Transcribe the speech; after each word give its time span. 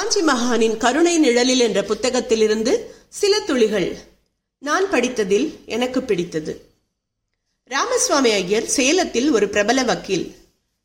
காஞ்சி 0.00 0.20
மகானின் 0.20 0.76
கருணை 0.76 1.18
நிழலில் 1.18 1.60
என்ற 1.60 1.82
புத்தகத்திலிருந்து 1.82 2.78
சில 3.08 3.40
துளிகள் 3.40 3.96
நான் 4.58 4.90
படித்ததில் 4.90 5.64
எனக்கு 5.64 6.02
பிடித்தது. 6.02 6.60
ராமசுவாமி 7.70 8.32
ஐயர் 8.32 8.66
சேலத்தில் 8.66 9.30
ஒரு 9.30 9.48
பிரபல 9.48 9.82
வக்கீல். 9.82 10.34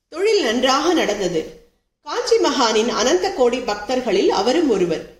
தொழில் 0.10 0.44
நன்றாக 0.44 0.94
நடந்தது. 0.94 1.70
காஞ்சி 2.04 2.36
மகானின் 2.36 2.88
அனந்த 2.88 3.30
கோடி 3.30 3.58
பக்தர்களில் 3.58 4.28
அவரும் 4.28 4.70
ஒருவர். 4.70 5.14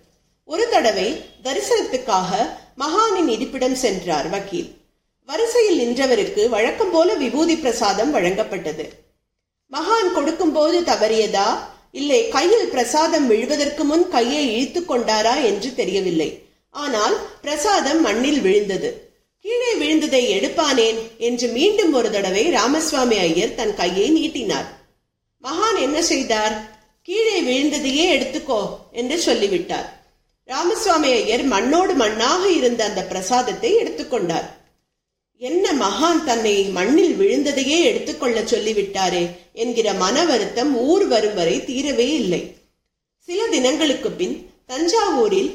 ஒரு 0.44 0.68
தடவை 0.68 1.24
தரிசனத்துக்காக 1.44 2.48
மகானின் 2.78 3.28
இருப்பிடம் 3.28 3.74
சென்றார் 3.74 4.28
வக்கீல். 4.28 4.74
வரிசையில் 5.26 5.88
நின்றவருக்கு 5.88 6.48
வழக்கம் 6.48 6.90
போல 6.90 7.14
விபூதி 7.14 7.56
பிரசாதம் 7.56 8.14
வழங்கப்பட்டது. 8.14 8.88
மகான் 9.72 10.12
கொடுக்கும்போது 10.12 10.80
தவறியதா? 10.80 11.74
இல்லை 11.98 12.20
கையில் 12.28 12.70
பிரசாதம் 12.74 13.26
விழுவதற்கு 13.26 13.84
முன் 13.84 14.06
கையை 14.08 14.44
இழுத்து 14.54 14.80
கொண்டாரா 14.82 15.34
என்று 15.50 15.68
தெரியவில்லை. 15.74 16.30
ஆனால் 16.74 17.16
பிரசாதம் 17.44 18.00
மண்ணில் 18.00 18.40
விழுந்தது. 18.40 18.90
கீழே 19.44 19.72
விழுந்ததை 19.74 20.22
எடுப்பானேன் 20.36 20.98
என்று 21.26 21.46
மீண்டும் 21.48 21.92
ஒரு 21.92 22.08
தடவை 22.10 22.44
ராமசுவாமி 22.56 23.16
ஐயர் 23.26 23.54
தன் 23.54 23.74
கையை 23.74 24.08
நீட்டினார். 24.10 24.68
மகான் 25.44 25.78
என்ன 25.86 25.98
செய்தார்? 26.02 26.56
கீழே 27.08 27.36
விழுந்ததையே 27.48 28.06
எடுத்துக்கோ 28.16 28.60
என்று 28.92 29.16
சொல்லிவிட்டார். 29.18 29.88
ராமசுவாமி 30.48 31.10
ஐயர் 31.20 31.44
மண்ணோடு 31.52 31.94
மண்ணாக 31.94 32.42
இருந்த 32.58 32.80
அந்த 32.84 33.02
பிரசாதத்தை 33.12 33.70
எடுத்துக்கொண்டார் 33.82 34.48
என்ன 35.38 35.72
மகான் 35.72 36.24
தன்னை 36.24 36.62
மண்ணில் 36.62 37.16
விழுந்ததையே 37.18 37.82
எடுத்துக்கொள்ள 37.82 38.40
சொல்லிவிட்டாரே 38.40 39.30
என்கிற 39.52 39.92
மன 39.92 40.24
வருத்தம் 40.24 40.76
ஊர் 40.76 41.06
வரும் 41.06 41.34
வரை 41.34 41.56
தீரவே 41.60 42.06
இல்லை. 42.20 42.56
சில 43.20 43.46
தினங்களுக்கு 43.46 44.10
பின் 44.10 44.50
தஞ்சாவூரில் 44.68 45.50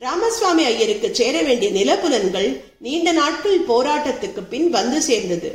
ராமசுவாமி 0.00 0.64
ஐயருக்கு 0.64 1.14
சேர 1.14 1.42
வேண்டிய 1.42 1.70
நிலப்புலன்கள் 1.72 2.60
நீண்ட 2.78 3.12
நாட்கள் 3.12 3.60
போராட்டத்துக்கு 3.60 4.42
பின் 4.48 4.70
வந்து 4.70 5.02
சேர்ந்தது. 5.02 5.50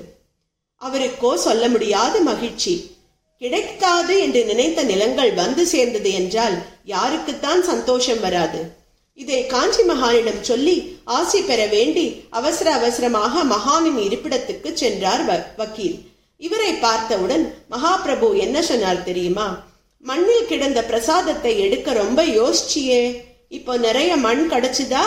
அவருக்கோ 0.82 1.36
சொல்ல 1.36 1.68
முடியாத 1.68 2.20
மகிழ்ச்சி. 2.20 2.96
கிடைக்காது 3.38 4.22
என்று 4.22 4.46
நினைத்த 4.46 4.84
நிலங்கள் 4.84 5.34
வந்து 5.34 5.66
சேர்ந்தது 5.66 6.14
என்றால் 6.14 6.56
யாருக்குத்தான் 6.86 7.62
சந்தோஷம் 7.62 8.20
வராது. 8.20 8.62
இதை 9.18 9.38
காஞ்சி 9.46 9.84
மகானிடம் 9.84 10.42
சொல்லி 10.42 10.76
ஆசி 11.04 11.40
பெற 11.42 11.62
வேண்டி 11.66 12.04
அவசர 12.30 12.68
அவசரமாக 12.74 13.44
மகானின் 13.44 14.00
இருப்பிடத்துக்கு 14.08 14.70
சென்றார் 14.74 15.24
வக்கீல். 15.58 15.98
இவரை 16.38 16.72
பார்த்தவுடன் 16.74 17.46
மகாபிரபு 17.72 18.30
என்ன 18.38 18.58
சொன்னார் 18.62 19.04
தெரியுமா? 19.04 19.48
மண்ணில் 20.04 20.46
கிடந்த 20.46 20.80
பிரசாதத்தை 20.84 21.54
எடுக்க 21.60 21.94
ரொம்ப 21.94 22.20
யோசிச்சியே. 22.40 23.02
இப்போ 23.50 23.78
நிறைய 23.78 24.12
மண் 24.18 24.44
கிடைச்சுதா? 24.52 25.06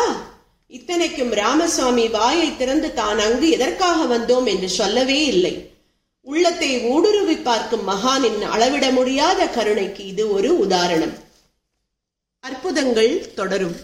இத்தனைக்கும் 0.67 1.33
ராமசுவாமி 1.33 2.07
வாயை 2.11 2.49
திறந்து 2.57 2.91
தான் 2.95 3.19
அங்கு 3.19 3.47
எதற்காக 3.51 4.01
வந்தோம் 4.15 4.47
என்று 4.47 4.69
சொல்லவே 4.69 5.21
இல்லை. 5.27 5.55
உள்ளத்தை 6.27 6.73
ஊடுருவி 6.95 7.37
பார்க்கும் 7.49 7.89
மகானின் 7.89 8.41
அளவிட 8.55 8.91
முடியாத 8.91 9.47
கருணைக்கு 9.47 10.03
இது 10.07 10.25
ஒரு 10.33 10.51
உதாரணம். 10.59 11.15
அற்புதங்கள் 12.45 13.15
தொடரும். 13.35 13.79